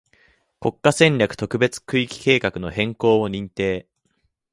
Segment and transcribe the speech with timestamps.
[0.59, 3.87] 国家戦略特別区域計画の変更を認定